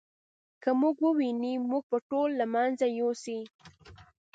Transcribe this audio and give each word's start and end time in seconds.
که 0.61 0.69
موږ 0.79 0.95
وویني 1.07 1.53
موږ 1.69 1.83
به 1.89 1.97
ټول 2.09 2.29
له 2.39 2.45
منځه 2.53 2.85
یوسي. 2.99 3.39